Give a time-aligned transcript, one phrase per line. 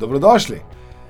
[0.00, 0.60] Dobrodošli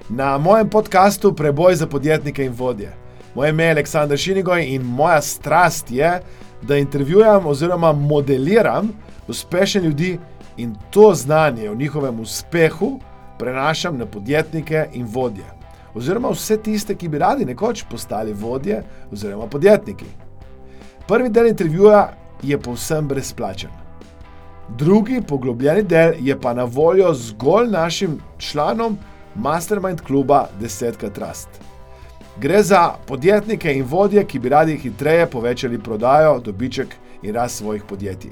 [0.08, 2.92] na mojem podkastu Preboj za podjetnike in vodje.
[3.34, 6.20] Moje ime je Aleksandr Šinigoj in moja strast je,
[6.62, 8.88] da intervjujem oziroma modeliram
[9.29, 10.18] uspešne ljudi
[10.56, 13.00] in to znanje o njihovem uspehu
[13.39, 15.46] prenašam na podjetnike in vodje.
[15.95, 18.82] Oziroma vse tiste, ki bi radi nekoč postali vodje
[19.12, 20.07] oziroma podjetniki.
[21.09, 22.12] Prvi del intervjuja
[22.43, 23.70] je povsem brezplačen.
[24.79, 28.99] Drugi poglobljeni del je pa na voljo zgolj našim članom
[29.35, 31.49] Mastermind kluba 10 Trust.
[32.41, 36.89] Gre za podjetnike in vodje, ki bi radi hitreje povečali prodajo, dobiček
[37.22, 38.30] in rast svojih podjetij.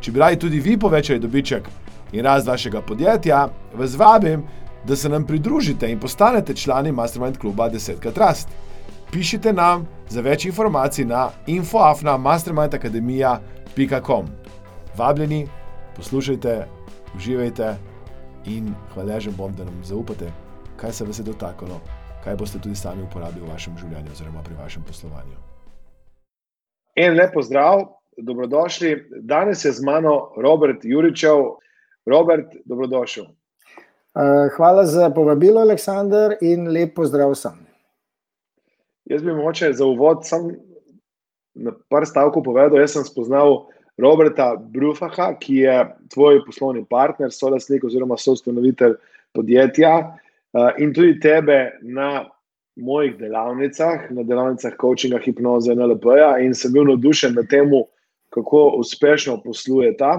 [0.00, 1.68] Če bi radi tudi vi povečali dobiček
[2.12, 4.42] in rast vašega podjetja, vas vabim,
[4.84, 8.48] da se nam pridružite in postanete člani Mastermind kluba 10 Trust.
[9.10, 14.26] Pišite nam za več informacij na infoafna.mastermindacademija.com.
[14.96, 15.48] Vabljeni,
[15.96, 16.66] poslušajte,
[17.16, 17.74] uživajte
[18.46, 20.30] in hvaležen bom, da nam zaupate,
[20.76, 21.80] kaj se vas je dotaknilo,
[22.24, 25.36] kaj boste tudi sami uporabili v vašem življenju oziroma pri vašem poslovanju.
[26.96, 27.82] En lepo zdrav,
[28.16, 29.08] dobrodošli.
[29.20, 31.56] Danes je z mano Robert Juričev.
[32.06, 33.24] Robert, dobrodošel.
[33.24, 37.58] Uh, hvala za povabilo, Aleksandr, in lepo zdrav sem.
[39.04, 40.48] Jaz bi moče za uvod sam
[41.54, 42.80] na par stavkov povedal.
[42.80, 43.66] Jaz sem spoznal
[43.98, 45.76] Roberta Brufaha, ki je
[46.12, 48.96] tvoj poslovni partner, solasnik oziroma soustanovitelj
[49.36, 52.26] podjetja uh, in tudi tebe na
[52.76, 57.72] mojih delavnicah, na delavnicah coachinga, hipnoze in LP-ja in sem bil navdušen nad tem,
[58.36, 60.18] kako uspešno poslujeta.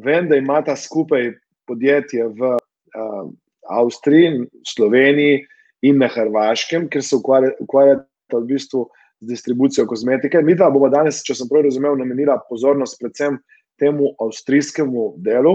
[0.00, 1.34] Vem, da imata skupaj
[1.68, 3.26] podjetje v uh,
[3.68, 5.44] Avstriji, Sloveniji
[5.82, 8.86] in na Hrvaškem, ker se ukvarjata v bistvu
[9.20, 10.42] z distribucijo kozmetike.
[10.42, 13.38] Mi pa bomo danes, če sem prav razumel, namenila pozornost predvsem
[13.80, 15.54] temu avstrijskemu delu.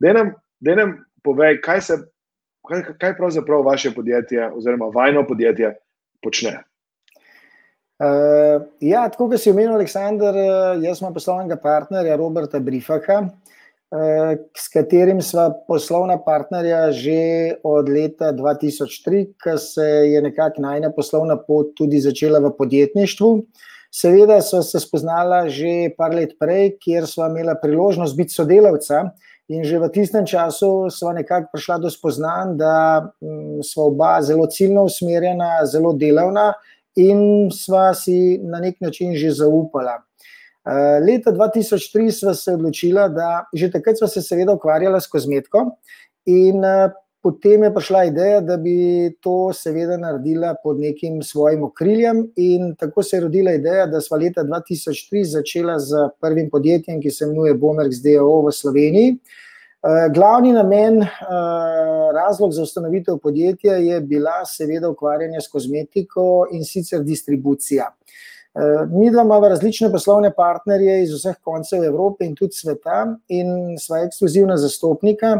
[0.00, 1.98] Da nam, nam povej, kaj, se,
[2.68, 5.74] kaj, kaj pravzaprav vaše podjetje oziroma vajno podjetje
[6.24, 6.58] počne.
[8.02, 10.34] Uh, ja, tako kot si omenil, Aleksandr,
[10.82, 13.52] jaz imam poslovnega partnerja Roberta Brifaha, uh,
[14.56, 17.20] s katerim sva poslovna partnerja že
[17.64, 23.30] od leta 2003, ko se je nekako najna poslovna pot tudi začela v podjetništvu.
[23.92, 29.10] Seveda so se spoznala že par let prej, kjer sva imela priložnost biti sodelavca.
[29.52, 32.76] In že v tistem času smo nekako prišla do spoznanja, da
[33.60, 36.54] smo oba zelo ciljno usmerjena, zelo delavna,
[36.96, 40.00] in sva si na nek način že zaupala.
[40.64, 45.64] Eh, leta 2003 sva se odločila, da že takrat sva se seveda ukvarjala s kozmetiko,
[46.30, 46.92] in eh,
[47.22, 53.02] potem je prišla ideja, da bi to seveda naredila pod nekim svojim okriljem, in tako
[53.02, 57.58] se je rodila ideja, da sva leta 2003 začela z prvim podjetjem, ki se imenuje
[57.58, 59.16] Bomerx DO v Sloveniji.
[59.82, 61.02] Eh, glavni namen,
[62.14, 67.90] razlog za ustanovitev podjetja je bila seveda ukvarjanje s kozmetiko in sicer distribucija.
[68.54, 73.78] Eh, mi dva imamo različne poslovne partnerje iz vseh koncev Evrope in tudi sveta, in
[73.80, 75.38] sva ekskluzivna zastopnika.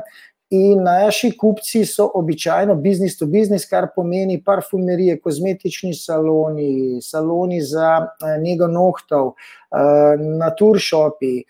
[0.53, 7.99] In naši kupci so običajno business to business, kar pomeni parfumerije, kozmetični saloni, saloni za
[8.01, 9.35] eh, nego nohtov,
[9.73, 11.43] eh, naturshopi,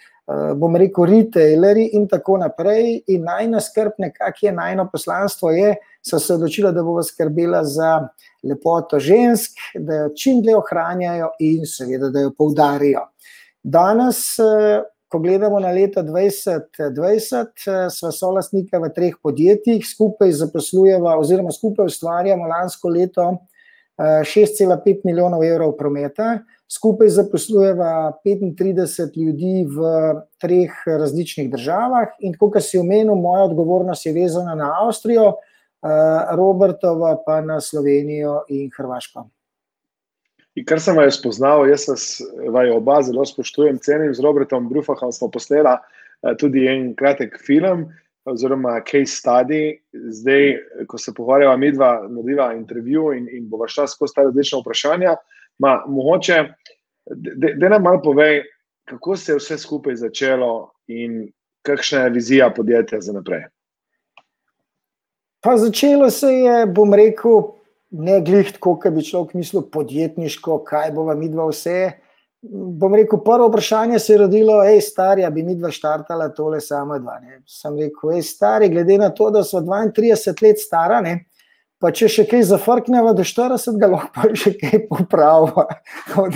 [0.56, 3.02] bom rekel, retaileri in tako naprej.
[3.10, 8.08] In najna skrb, nekako je najno poslanstvo, je, so se odločila, da bomo skrbela za
[8.42, 13.06] lepoto žensk, da jo čim dlje ohranjajo in seveda, da jo poudarijo.
[13.62, 21.14] Danes, eh, ko gledamo na leto 2020, eh, smo solastnika v treh podjetjih, skupaj zaposlujemo
[21.18, 23.36] oziroma skupaj ustvarjamo lansko leto
[23.98, 29.84] 6,5 eh, milijonov evrov prometa, skupaj zaposlujemo 35 ljudi v
[30.40, 35.34] treh različnih državah in, kot si omenil, moja odgovornost je vezana na Avstrijo,
[36.36, 39.26] Robertova pa na Slovenijo in Hrvaško.
[40.54, 42.04] In kar sem vas spoznal, jaz vas
[42.52, 47.88] vaju oba zelo spoštujem, cenim z Robertom Brufahom, smo posnela eh, tudi en kratek film
[48.28, 49.78] oziroma case study.
[49.92, 50.52] Zdaj,
[50.86, 55.16] ko se pogovarjava mi dva, narediva intervju in, in bova šla skozi ta različna vprašanja,
[55.58, 56.36] ma mogoče,
[57.58, 58.44] da nam malo povej,
[58.88, 61.32] kako se je vse skupaj začelo in
[61.66, 63.48] kakšna je vizija podjetja za naprej.
[65.42, 67.42] Pa začelo se je, bom rekel,
[67.90, 71.90] ne glih tako, kot bi človek mislil, podjetniško, kaj bo vam midva vse.
[72.42, 77.18] Bom rekel, prvo vprašanje se je rodilo, hej, stari, bi midva štartala tole samo dva.
[77.22, 77.42] Ne.
[77.50, 81.24] Sem rekel, hej, stari, glede na to, da smo 32 let stara, ne,
[81.82, 85.66] pa če še kaj zafrkneva do 40, ga lahko še kaj popravimo.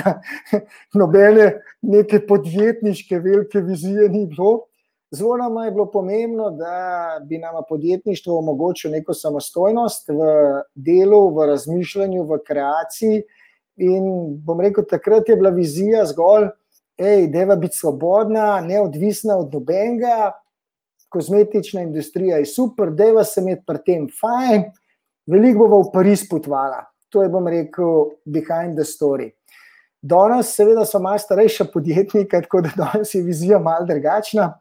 [0.99, 1.53] Nobene
[1.87, 4.67] neke podjetniške velike vizije ni bilo.
[5.11, 10.31] Zelo nam je bilo pomembno, da bi nam podjetništvo omogočilo neko samostojnost v
[10.75, 13.23] delu, v razmišljanju, v kreaciji.
[13.77, 14.05] In
[14.45, 16.49] bom rekel, takrat je bila vizija zgolj,
[16.99, 20.33] da je biti svobodna, neodvisna od nobenega,
[21.09, 24.65] kozmetična industrija je super, da je se imeti pri tem fajn,
[25.27, 26.85] veliko bo v Pariz potvala.
[27.09, 29.31] To je, bom rekel, behind the story.
[30.03, 34.59] Danes, seveda, so malo starejša podjetnika, tako da danes je vizija malo drugačna.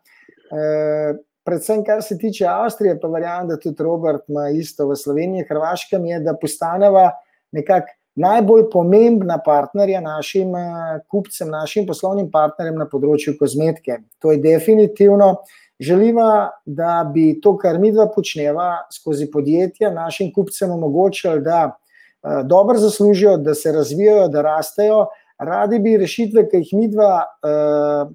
[0.51, 5.45] E, predvsem, kar se tiče Avstrije, pa verjamem, da tudi Robert ima isto v Sloveniji,
[5.50, 7.12] Hrvaškem, je, da postaneva
[7.51, 14.00] nekako najbolj pomembna partnerja našim eh, kupcem, našim poslovnim partnerjem na področju kozmetike.
[14.24, 15.36] To je definitivno.
[15.80, 22.38] Želiva, da bi to, kar mi dva počneva skozi podjetja, našim kupcem omogočili, da uh,
[22.47, 25.01] dobro zaslužijo, da se razvijajo, da rastejo.
[25.36, 27.25] Radi bi rešitve, ki jih mi dva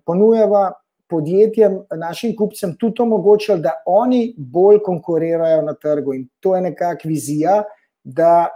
[0.09, 0.63] ponujava
[1.11, 6.15] podjetjem, našim kupcem, tudi omogočili, da oni bolj konkurirajo na trgu.
[6.15, 7.63] In to je nekakšna vizija,
[8.05, 8.49] da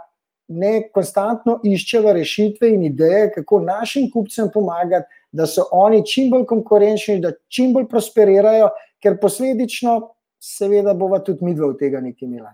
[0.47, 6.45] ne konstantno iščejo rešitve in ideje, kako našim kupcem pomagati, da so oni čim bolj
[6.45, 8.69] konkurenčni, da čim bolj prosperirajo,
[9.03, 9.97] ker posledično,
[10.39, 12.53] seveda, bova tudi mi dva od tega nekaj imela.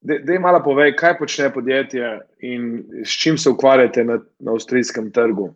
[0.00, 5.50] Da, malo povej, kaj počne podjetje in s čim se ukvarjate na, na avstrijskem trgu.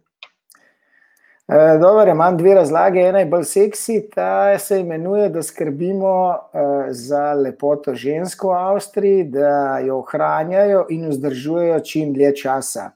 [1.48, 3.00] E, dobro, imam dve razlage.
[3.00, 9.24] Ena je bolj seksi, ta se imenuje, da skrbimo uh, za lepoto žensko v Avstriji,
[9.24, 12.90] da jo ohranjajo in vzdržujejo čim dlje časa.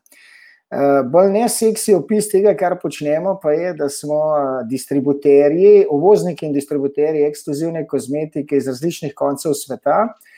[0.71, 4.23] Uh, bolj ne seksi opis tega, kar počnemo, pa je, da smo
[4.65, 10.07] distributerji, uvozniki in distributerji ekskluzivne kozmetike iz različnih koncev sveta.
[10.09, 10.38] Uh,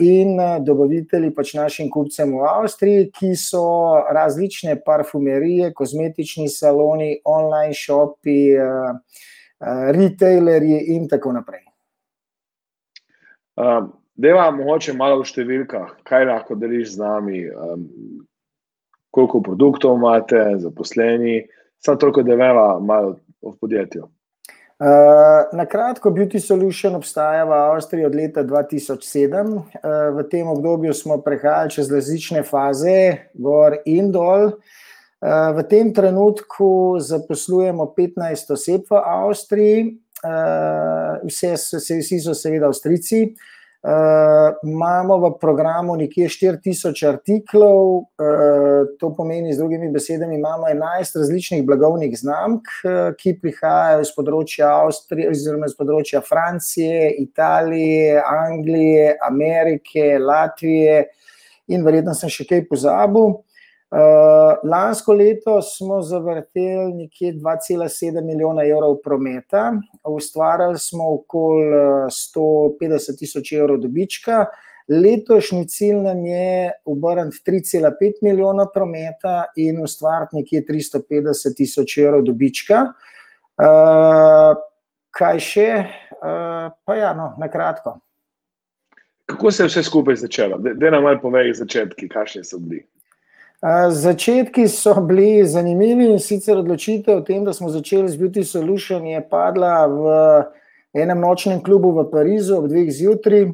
[0.00, 3.64] in dobavitelji pač našim kupcem v Avstriji, ki so
[4.14, 8.54] različne parfumerije, kozmetični saloni, online shopi,
[9.98, 11.64] retailerji in tako naprej.
[13.56, 17.86] Uh, Deva, mogoče malo v številkah, kaj lahko deliš z nami, um,
[19.14, 21.40] koliko produktov imate, zaposleni,
[21.82, 24.06] samo toliko, da veva malo o podjetju.
[24.74, 29.46] Uh, na kratko, Beauty Solution obstaja v Avstriji od leta 2007.
[29.46, 34.58] Uh, eh, v tem obdobju smo prehajali čez različne faze, gor in dol.
[35.22, 39.78] Uh, v tem trenutku zaposlujemo 15 oseb v Avstriji,
[40.26, 43.30] uh, vse, vsi so seveda Avstrijci.
[43.30, 43.54] Uh,
[43.84, 51.18] Uh, imamo v programu nekje 4000 artiklov, uh, to pomeni, z drugimi besedami, imamo 11
[51.20, 59.18] različnih blagovnih znamk, uh, ki prihajajo iz področja Avstrije, oziroma iz področja Francije, Italije, Anglije,
[59.20, 61.02] Amerike, Latvije
[61.68, 63.36] in verjetno sem še kaj pozabil.
[63.94, 64.00] Uh,
[64.70, 69.72] lansko leto smo zavrteli nekje 2,7 milijona evrov prometa,
[70.04, 71.76] ustvarjali smo okoli
[72.10, 74.46] 150 tisoč evrov dobička.
[74.88, 82.80] Letošnji cilj nam je obrniti 3,5 milijona prometa in ustvariti nekje 350 tisoč evrov dobička.
[83.62, 84.56] Uh,
[85.14, 85.68] kaj še?
[86.18, 88.00] Uh, pa ja, no, na kratko.
[89.30, 90.58] Kako se je vse skupaj začelo?
[90.58, 92.82] Da nam malo povej začetki, kakšni so bili.
[93.90, 99.06] Začetki so bili zanimivi in sicer odločitev o tem, da smo začeli z Beauty Solution,
[99.08, 100.16] je padla v
[100.92, 103.46] enem nočnem klubu v Parizu ob dveh zjutraj,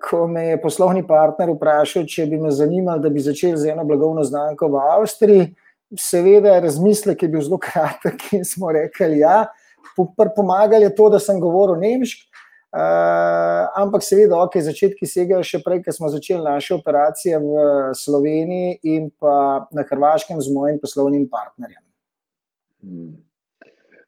[0.00, 3.84] ko me je poslovni partner vprašal, če bi me zanimalo, da bi začeli z eno
[3.84, 5.50] blagovno znamko v Avstriji.
[5.92, 9.44] Seveda, razmislek je bil zelo kratek in smo rekli, ja,
[10.36, 12.24] pomagali je to, da sem govoril nemško.
[12.68, 17.62] Uh, ampak, seveda, ok, začetki segajo še prej, ko smo začeli naše operacije v
[17.96, 21.80] Sloveniji in pa na Hrvaškem z mojim poslovnim partnerjem.
[22.84, 23.16] Hmm.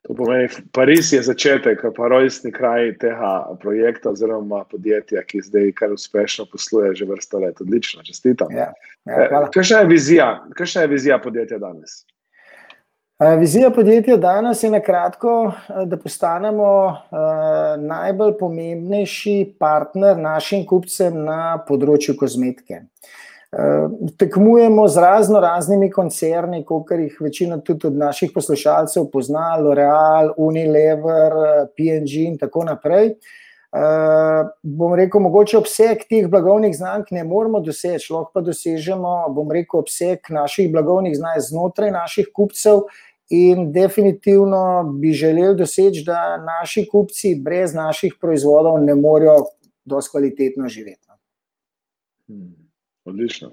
[0.04, 5.92] To pomeni, Pariz je začetek, pa rojstni kraj tega projekta, oziroma podjetja, ki zdaj kar
[5.96, 7.60] uspešno posluje že vrsto let.
[7.60, 8.52] Odlično, čestitam.
[8.52, 8.72] Ja,
[9.08, 12.02] ja, eh, Kakšna je vizija, kakšna je vizija podjetja danes?
[13.20, 15.52] Vizija podjetja danes je na kratko,
[15.84, 16.96] da postanemo
[17.78, 22.78] najbolj pomembnejši partner našim kupcem na področju kozmetike.
[24.22, 31.36] Tekmujemo z razno raznimi koncerni, kot jih večina tudi od naših poslušalcev pozna, L'Oreal, Unilever,
[31.76, 33.18] PNG in tako naprej.
[33.70, 39.52] Uh, bom rekel, mogoče obseg teh blagovnih znamk ne moremo doseči, lahko pa dosežemo, bom
[39.54, 42.88] rekel, obseg naših blagovnih znamk znotraj naših kupcev
[43.30, 49.36] In definitivno bi želeli doseči, da naši kupci brez naših proizvodov ne morejo
[49.84, 51.06] dosti kvalitetno živeti.
[51.08, 51.14] No.
[52.26, 52.70] Hmm,
[53.04, 53.50] odlično.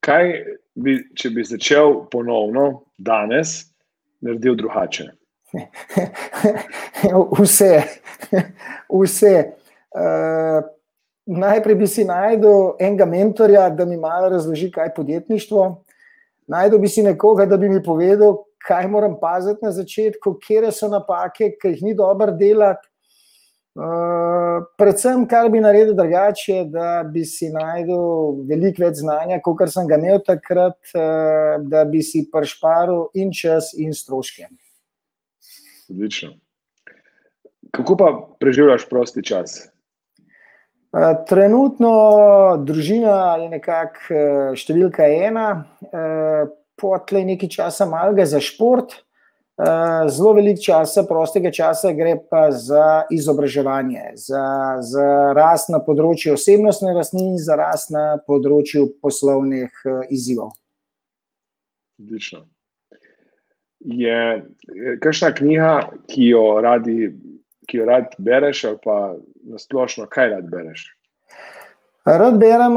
[0.00, 0.32] Kaj
[0.74, 3.70] bi, če bi začel ponovno danes,
[4.20, 5.06] naredil drugače?
[7.40, 7.82] vse.
[9.02, 9.34] vse.
[9.94, 10.66] Uh,
[11.26, 15.84] najprej bi si najdel enega mentorja, da mi malo razloži, kaj je podjetništvo.
[16.46, 20.90] Najdel bi si nekoga, da bi mi povedal, kaj moram paziti na začetku, kje so
[20.90, 22.88] napake, ki jih ni dobro delati.
[23.76, 29.84] Uh, predvsem, kar bi naredil drugače, da bi si najdel veliko več znanja, kot sem
[29.90, 34.48] ga imel takrat, uh, da bi si prešparil in čas, in stroške.
[35.92, 36.32] Odlično.
[37.76, 39.58] Kako pa preživljaš prosti čas?
[40.96, 41.92] Uh, trenutno
[42.64, 45.50] družina je nekako uh, številka ena,
[46.76, 49.02] uh, potlej nekaj časa malega za šport.
[49.56, 54.42] Eh, zelo veliko časa, prostega časa, gre pa za izobraževanje, za,
[54.84, 60.52] za rast na področju osebnostne rasti in za rast na področju poslovnih uh, izzivov.
[61.96, 62.42] Odlično.
[63.80, 64.20] Je
[65.00, 65.72] kakšna knjiga,
[66.12, 67.08] ki jo radi,
[67.64, 69.00] ki jo rad bereš, ali pa
[69.56, 70.84] nasplošno, kaj rad bereš?
[72.04, 72.76] Rad berem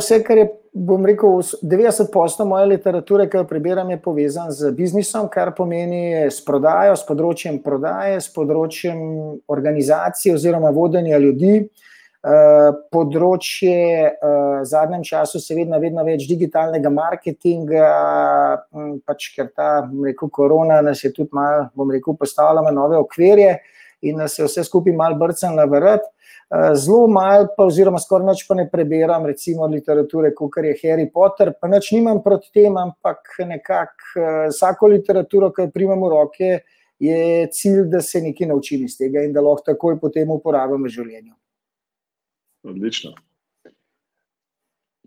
[0.00, 1.28] vse, kar je bom rekel,
[1.62, 7.06] 90% moje literature, ki jo preberem, je povezan z biznisom, kar pomeni s prodajo, s
[7.06, 8.98] področjem prodaje, s področjem
[9.46, 11.68] organizacije oziroma vodenja ljudi.
[12.24, 13.76] Uh, področje
[14.08, 17.88] uh, v zadnjem času, seveda, vedno več digitalnega marketinga,
[18.72, 22.96] um, pač ker ta, bom rekel, korona nas je tudi malo, bom rekel, postavljala nove
[22.96, 23.58] okvirje
[24.04, 26.10] in nas je vse skupaj malo brcala v vrt.
[26.50, 31.06] Eh, zelo malo, pa, oziroma skoraj noč pa ne preberem, recimo literature, kot je Harry
[31.12, 31.54] Potter.
[31.60, 36.50] Pa nič nimam proti tem, ampak nekako uh, vsako literaturo, ki jo primem v roke,
[37.00, 40.92] je cilj, da se nekaj naučim iz tega in da lahko takoj potem uporabim v
[40.92, 41.32] življenju.
[42.68, 43.14] Odlično.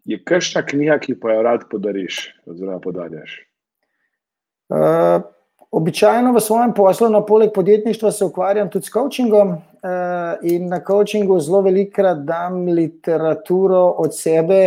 [0.08, 3.44] Je kakšna knjiga, ki pa jo rad podariš, oziroma podarjaš?
[4.74, 5.22] Uh,
[5.72, 9.60] Običajno v svojem poslu, na poleg podjetništva, se ukvarjam tudi s coachingom uh,
[10.42, 14.62] in na coachingu zelo velikokrat dam literaturo od sebe,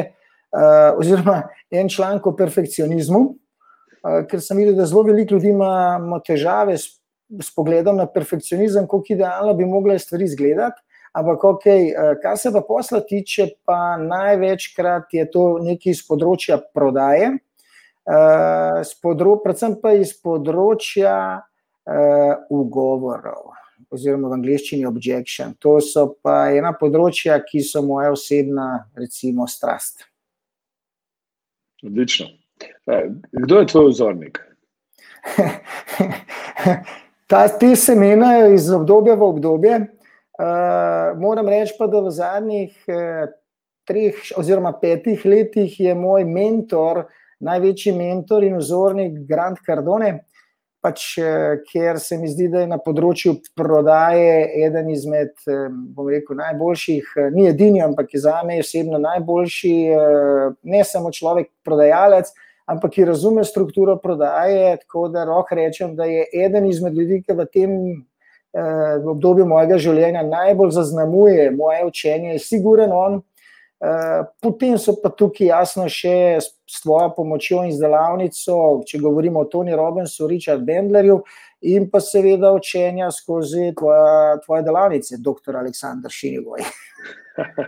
[0.52, 6.20] uh, oziroma en članek o perfekcionizmu, uh, ker sem videl, da zelo veliko ljudi ima,
[6.26, 7.00] težave s,
[7.40, 10.82] s pogledom na perfekcionizem, kako idealno bi mogli stvari izgledati.
[11.12, 11.88] Ampak, okay,
[12.22, 17.32] kar se pa posla tiče, pa največkrat je to nekaj iz področja prodaje.
[18.08, 23.52] Uh, podro, predvsem pa iz področja uh, ugovorov,
[23.92, 25.52] oziroma v angleščini objection.
[25.60, 30.06] To so pa ena področja, ki so moja osebna, recimo, strast.
[31.84, 32.30] Odlično.
[32.88, 34.40] Kdo je tvoj vzornik?
[37.30, 39.76] Ta, te se menjajo iz obdobja v obdobje.
[40.40, 43.28] Uh, moram reči, pa, da v zadnjih uh,
[43.86, 50.20] treh oziroma petih letih je moj mentor uh, največji mentor in vzornik Grant Cardone,
[50.80, 55.68] pač, eh, ker se mi zdi, da je na področju prodaje eden izmed, eh,
[56.08, 59.74] rekel, najboljših, eh, ni edini, ampak je za me osebno najboljši,
[60.64, 62.32] ne samo človek, prodajalec,
[62.68, 64.78] ampak ki razume strukturo prodaje.
[64.80, 68.06] Tako da lahko rečem, da je eden izmed ljudi, ki v tem.
[68.52, 73.22] V obdobju mojega življenja najbolj zaznamuje moje učenje, je siguren on,
[74.42, 78.56] potem so pa tukaj jasno še s tvojo pomočjo in z delavnico,
[78.86, 81.20] če govorimo o Tony Robinsu, Richard Bendlerju
[81.72, 85.56] in pa seveda učenja skozi tvoja, tvoje delavnice, dr.
[85.56, 86.64] Aleksandr Šinjegoj.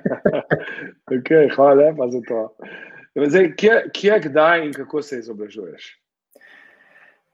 [1.16, 2.44] okay, hvala lepa za to.
[3.16, 5.90] Zdaj, kje, kje, kdaj in kako se izobražuješ?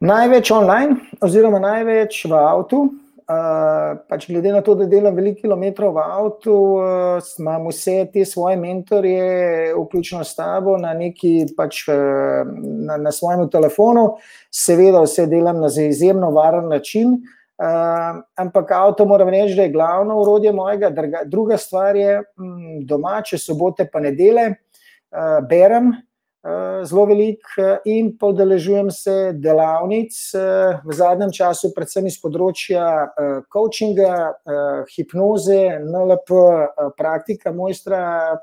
[0.00, 2.85] Največ online, oziroma največ v avtu.
[3.28, 8.23] Uh, pač glede na to, da delam veliko kilometrov v avtu, uh, imam vse te
[8.25, 12.49] svoje mentorje, vključno s tabo, na neki pač uh,
[12.88, 14.06] na, na svojem telefonu,
[14.49, 17.18] seveda vse delam na izjemno varen način.
[17.61, 20.88] Uh, ampak avto moram reči, da je glavno urodje mojega.
[21.28, 24.54] Druga, stvar je m, doma, če sobote pa nedele,
[25.12, 25.92] uh, berem,
[26.84, 32.86] zelo velik eh, in podeležujem se delavnic eh, v zadnjem času, predvsem iz področja
[33.52, 34.14] coachinga,
[34.92, 36.40] hipnoze, NLP,
[36.98, 38.00] praktika mojstra,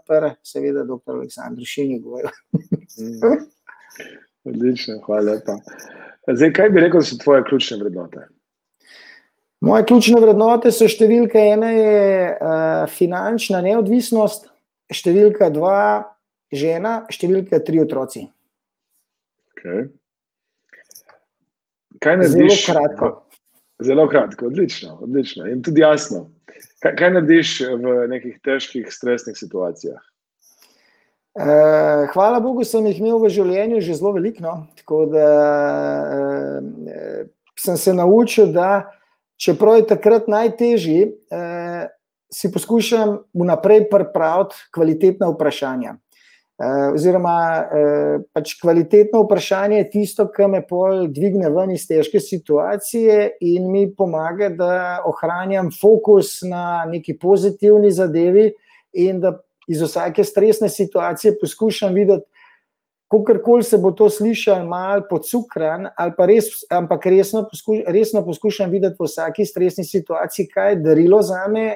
[0.08, 1.18] pa seveda dr.
[1.18, 2.30] Aleksandr Šinjegoj.
[3.00, 3.44] Mm.
[4.46, 5.58] Odlično, hvala lepa.
[6.28, 8.28] Zdaj, kaj bi rekel, so tvoje ključne vrednote?
[9.66, 12.02] Moje ključne vrednote so številka ena, je
[12.34, 14.50] uh, finančna neodvisnost,
[14.94, 16.15] številka dva,
[16.54, 18.26] žena, številka tri otroci.
[19.56, 19.88] Okay.
[22.04, 22.66] Kaj narediš?
[22.66, 23.12] Zelo kratko.
[23.86, 25.48] Zelo kratko, odlično, odlično.
[25.52, 26.28] In tudi jasno.
[26.84, 30.02] Kaj, kaj narediš v nekih težkih, stresnih situacijah?
[31.36, 34.44] Uh, hvala Bogu, sem jih imel v življenju že zelo veliko.
[34.44, 34.54] No.
[34.80, 35.32] Tako da
[36.08, 37.26] uh,
[37.60, 38.92] sem se naučil, da
[39.38, 41.88] čeprav je takrat najtežji, eh,
[42.32, 45.96] si poskušam vnaprej pripraviti kvalitetna vprašanja.
[46.56, 52.22] Uh, oziroma, uh, pač kvalitetno vprašanje je tisto, ki me pol dvigne ven iz težke
[52.24, 54.70] situacije in mi pomaga, da
[55.04, 58.54] ohranjam fokus na neki pozitivni zadevi,
[58.96, 62.26] in da iz vsake stresne situacije poskušam videti,
[63.12, 68.26] kako koli se bo to slišalo, malo podsukran, ali pa res, ampak resno, poskuš, resno
[68.26, 71.76] poskušam videti v vsaki stresni situaciji, kaj je darilo za me.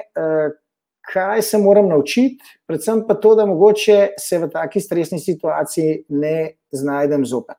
[1.10, 6.52] Kaj se moram naučiti, predvsem pa to, da mogoče se v taki stresni situaciji ne
[6.70, 7.58] znajdem zopet.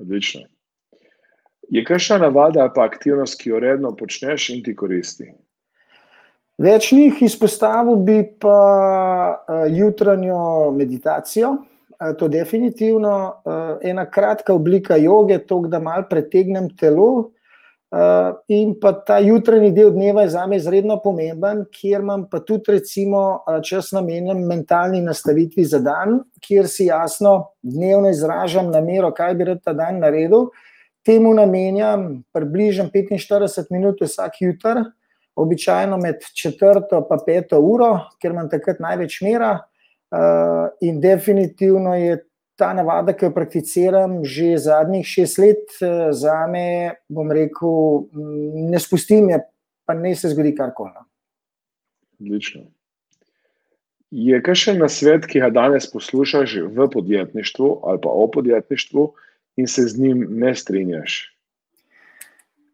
[0.00, 0.48] Odlično.
[1.68, 5.30] Je kakšna navada ali pa aktivnost, ki jo redno počneš in ti koristi?
[6.60, 8.56] Več njih izpostavil bi pa
[9.32, 11.54] uh, jutranjo meditacijo.
[11.56, 17.30] Uh, to je definitivno uh, ena kratka oblika joge, to, da malo pretegnem telo,
[17.92, 22.40] uh, in pa ta jutranji del dneva je za me izredno pomemben, kjer imam pa
[22.40, 29.12] tudi, recimo, eh, čas namenjen mentalni nastavitvi za dan, kjer si jasno dnevno izražam namero,
[29.12, 30.48] kaj bi rad ta dan naredil.
[31.04, 34.84] Temu namenjam približno 45 minut vsak jutr,
[35.36, 39.58] običajno med četrto in peto uro, ker imam takrat največ mera.
[40.12, 42.18] Uh, in definitivno je
[42.56, 48.68] ta navada, ki jo prakticiram že zadnjih šest let, eh, za me, bom rekel, mm,
[48.70, 49.40] ne spustim je,
[49.86, 50.92] pa ne se zgodi karkoli.
[50.94, 51.06] No.
[52.20, 52.62] Odlično.
[54.12, 59.06] Je kaj še na svet, ki ga danes poslušaš v podjetništvu ali pa o podjetništvu
[59.56, 61.32] in se z njim ne strinjaš?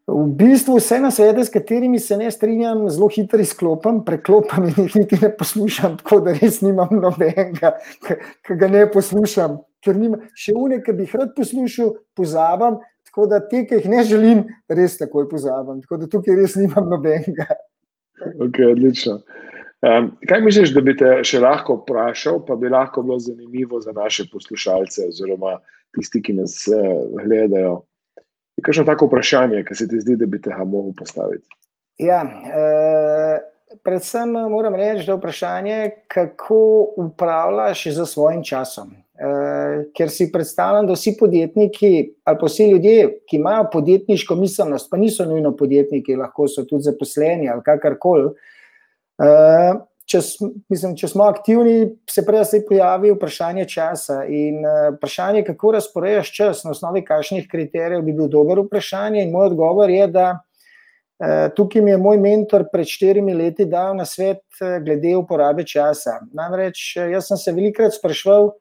[0.09, 4.83] V bistvu vse na svetu, s katerimi se ne strinjam, zelo hitro izklopim, preklopim in
[4.83, 7.75] jih niti ne poslušam, tako da res nimam nobenega,
[8.47, 12.79] ki ga ne poslušam ker nima, še une, ki bi jih rad poslušal, pozabam.
[13.09, 15.81] Tako da te, ki jih ne želim, res takoj pozabim.
[15.85, 17.47] Tako da tukaj res nimam nobenega.
[18.43, 19.21] Ok, odlično.
[19.79, 23.93] Um, kaj misliš, da bi te še lahko vprašal, pa bi lahko bilo zanimivo za
[23.95, 25.55] naše poslušalce, oziroma
[25.95, 27.77] tisti, ki nas uh, gledajo?
[28.59, 31.47] Je kakšno tako vprašanje, ki se ti zdi, da bi te ga lahko postaviti?
[32.03, 33.39] Ja, uh,
[33.87, 35.79] predvsem moram reči, da je vprašanje,
[36.11, 36.59] kako
[36.97, 38.91] upravljaš za svojim časom.
[39.19, 41.89] Uh, ker si predstavljam, da vsi podjetniki
[42.23, 46.87] ali pa vsi ljudje, ki imajo podjetniško miselnost, pa niso nujno podjetniki, lahko so tudi
[46.87, 48.29] zaposleni ali kakorkoli.
[49.19, 50.21] Uh, če,
[50.97, 56.63] če smo aktivni, se prej se pojavi vprašanje časa in uh, vprašanje, kako razporejaš čas,
[56.63, 59.25] na osnovi kakšnih kriterijev, bi bil dober vprašanje.
[59.25, 63.99] In moj odgovor je, da uh, tukaj mi je moj mentor pred štirimi leti dal
[63.99, 66.21] na svet uh, glede uporabe časa.
[66.31, 68.53] Namreč, jaz sem se velikrat sprašval,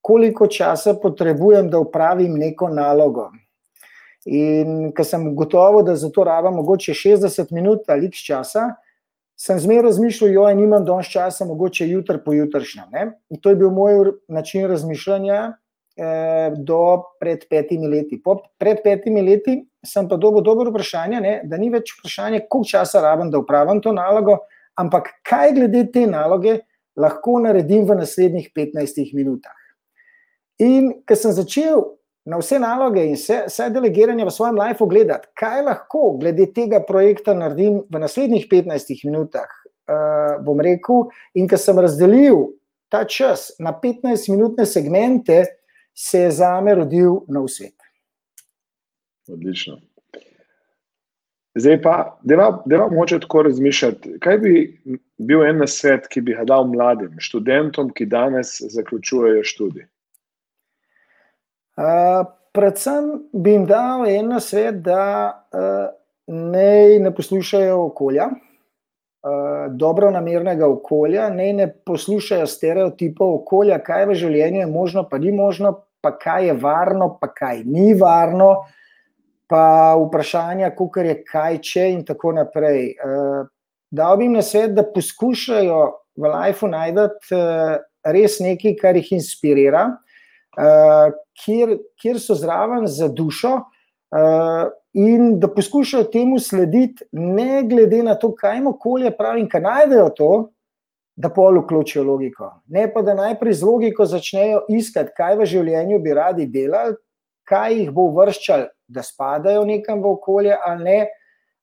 [0.00, 3.30] koliko časa potrebujem, da upravim neko nalogo.
[4.26, 8.74] In ker sem gotovo, da za to rabim mogoče 60 minut ali več časa,
[9.40, 13.14] sem zmeraj razmišljal, da nimam danes časa, mogoče jutri pojutrišnjem.
[13.30, 15.38] In to je bil moj način razmišljanja
[15.96, 16.80] eh, do
[17.20, 18.20] pred petimi leti.
[18.22, 22.68] Po, pred petimi leti sem pa dobil dobro vprašanje, ne, da ni več vprašanje, koliko
[22.68, 24.36] časa rabim, da upravim to nalogo,
[24.76, 26.58] ampak kaj glede te naloge
[27.00, 29.56] lahko naredim v naslednjih 15 minutah.
[30.60, 31.82] In ker sem začel
[32.28, 36.82] na vse naloge in vse, vse delegiranje v svojem lifeu gledati, kaj lahko glede tega
[36.84, 39.48] projekta naredim v naslednjih 15 minutah,
[39.88, 42.50] uh, bom rekel, in ker sem razdelil
[42.92, 45.44] ta čas na 15-minutne segmente,
[45.94, 47.76] se je za me rodil nov svet.
[49.30, 49.78] Odlično.
[51.54, 54.52] Zdaj pa, da vam hoče tako razmišljati, kaj bi
[55.18, 59.88] bil en svet, ki bi ga dal mladim študentom, ki danes zaključujejo študij?
[62.52, 65.02] Predvsem bi jim dal eno svet, da
[65.52, 65.88] uh,
[66.26, 74.18] ne, ne poslušajo okolja, uh, dobro namernega okolja, ne, ne poslušajo stereotipov okolja, kaj v
[74.24, 78.50] življenju je možno, pa ni možno, pa kaj je varno, pa kaj ni varno,
[79.50, 82.94] pa vprašanja, kako je kaj če in tako naprej.
[82.98, 83.48] Uh,
[83.90, 85.80] dal bi jim na svet, da poskušajo
[86.20, 89.88] v lifeu najti uh, res nekaj, kar jih inspirira.
[90.58, 98.02] Uh, kjer, kjer so zraven za dušo uh, in da poskušajo temu slediti, ne glede
[98.02, 100.30] na to, kaj jim okolje pravi in kaj najdejo to,
[101.16, 102.50] da pol vključijo logiko.
[102.66, 106.96] Ne pa da najprej z logiko začnejo iskati, kaj v življenju bi radi delali,
[107.46, 111.00] kaj jih bo vrščal, da spadajo nekam v okolje ali ne.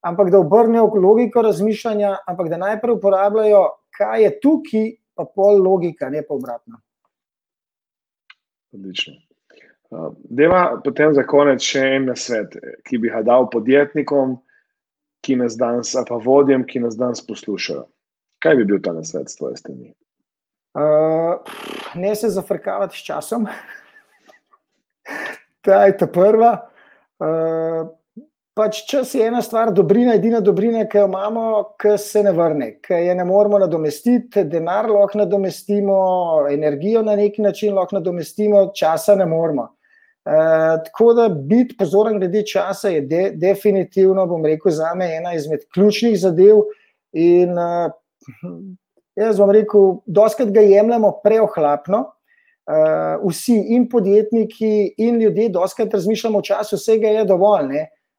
[0.06, 3.64] Ampak da obrnejo logiko razmišljanja, ampak da najprej uporabljajo,
[3.98, 6.78] kaj je tukaj, pa pol logika, ne pa obratno.
[8.74, 9.14] Odlično.
[10.30, 14.36] Deva potem za konec še en svet, ki bi ga dal podjetnikom,
[15.24, 17.86] ki nas danes, pa vodjem, ki nas danes poslušajo.
[18.44, 19.94] Kaj bi bil ta svet s tvoje strani?
[20.78, 21.40] Uh,
[21.96, 23.48] ne se zafrkavati s časom.
[25.66, 26.52] ta je ta prva.
[27.18, 27.88] Uh,
[28.58, 31.46] pač čas je ena stvar, dobrina, edina dobrina, ki jo imamo,
[31.80, 35.98] ki se ne vrne, ki je ne moremo nadomestiti, denar lahko nadomestimo,
[36.52, 39.70] energijo na neki način lahko nadomestimo, časa ne moremo.
[40.28, 45.32] Uh, tako da biti pozoren glede časa je de, definitivno, bom rekel, za me ena
[45.38, 46.66] izmed ključnih zadev.
[47.16, 47.94] In uh,
[49.16, 52.02] jaz bom rekel, doskrat ga jemljemo preohlapno.
[52.68, 57.78] Uh, vsi, in podjetniki, in ljudje, doskrat razmišljamo o času, vsega je dovolj.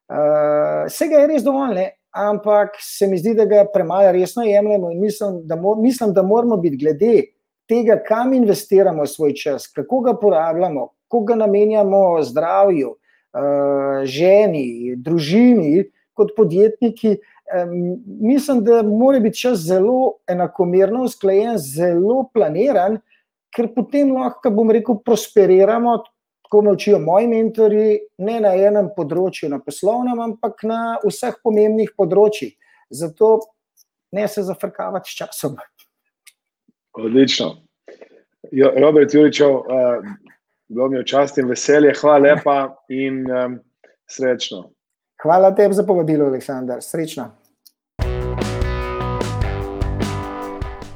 [0.09, 1.89] Uh, vsega je res dovolj, ne?
[2.19, 6.23] ampak se mi zdi, da ga premalo resno jemljemo in mislim da, mo mislim, da
[6.23, 7.23] moramo biti glede
[7.69, 15.85] tega, kam investiramo svoj čas, kako ga porabljamo, kako ga namenjamo zdravju, uh, ženi, družini,
[16.17, 17.19] kot podjetniki.
[17.49, 22.99] Um, mislim, da mora biti čas zelo enakomerno usklajen, zelo planiran,
[23.57, 25.99] ker potem lahko, bom rekel, prosperiramo,
[26.49, 31.91] tako me učijo moji mentori, ne na enem področju, na poslovnem, ampak na vseh pomembnih
[31.93, 32.55] področjih.
[32.89, 33.35] Zato
[34.17, 35.59] ne se zafrkavati s časom.
[36.97, 37.51] Odlično.
[38.53, 40.09] Jo, Robert Juričev, uh,
[40.73, 42.57] bilo mi je čast in veselje, hvala lepa
[42.89, 43.59] in um,
[44.09, 44.71] srečno.
[45.21, 46.81] Hvala tebi za povabilo, Aleksandar.
[46.81, 47.29] Srečno.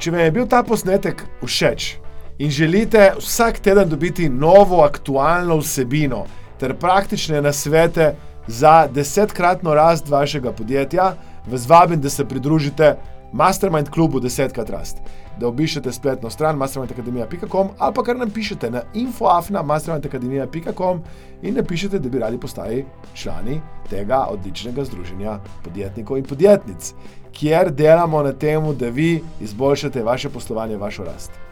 [0.00, 2.01] Če vam je bil ta posnetek všeč
[2.42, 6.24] in želite vsak teden dobiti novo, aktualno vsebino
[6.58, 8.14] ter praktične nasvete
[8.46, 11.14] za desetkratno rast vašega podjetja,
[11.46, 12.96] vas vabim, da se pridružite
[13.32, 14.98] Mastermind klubu Desetkrat rast
[15.40, 21.02] da obišete spletno stran mastermindacademija.com ali pa kar nam pišete na infoafna.mastermindacademija.com
[21.42, 26.94] in napišete, da bi radi postali člani tega odličnega združenja podjetnikov in podjetnic,
[27.32, 31.51] kjer delamo na tem, da vi izboljšate vaše poslovanje, vašo rast.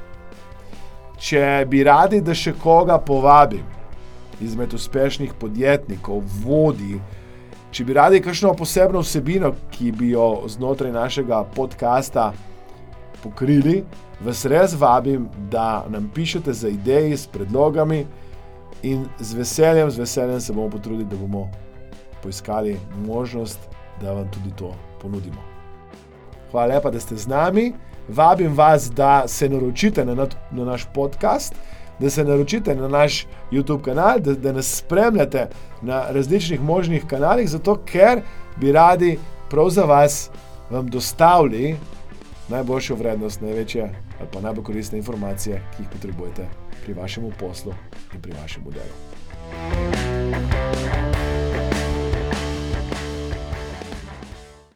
[1.20, 3.66] Če bi radi, da še koga povabim
[4.40, 6.96] izmed uspešnih podjetnikov, vodi,
[7.76, 12.30] če bi radi kakšno posebno vsebino, ki bi jo znotraj našega podcasta
[13.20, 13.82] pokrili,
[14.24, 18.06] vas res vabim, da nam pišete za ideje s predlogami
[18.82, 21.50] in z veseljem, z veseljem se bomo potrudili, da bomo
[22.22, 23.60] poiskali možnost,
[24.00, 25.44] da vam tudi to ponudimo.
[26.50, 27.72] Hvala lepa, da ste z nami.
[28.08, 31.54] Vabim vas, da se naročite na, na naš podcast,
[31.98, 35.48] da se naročite na naš YouTube kanal, da, da nas spremljate
[35.82, 38.22] na različnih možnih kanalih, zato ker
[38.56, 39.18] bi radi
[39.50, 40.30] prav za vas
[40.70, 41.76] vam dostavili
[42.48, 43.82] najboljšo vrednost, največje
[44.20, 46.48] ali pa najbolj koristne informacije, ki jih potrebujete
[46.84, 47.72] pri vašem poslu
[48.14, 49.89] in pri vašem delu.